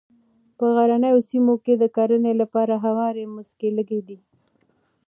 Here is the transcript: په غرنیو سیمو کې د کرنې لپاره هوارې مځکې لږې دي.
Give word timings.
په 0.57 0.65
غرنیو 0.75 1.19
سیمو 1.29 1.53
کې 1.63 1.73
د 1.77 1.83
کرنې 1.95 2.33
لپاره 2.41 2.73
هوارې 2.85 3.23
مځکې 3.35 3.69
لږې 3.77 4.01
دي. 4.07 4.17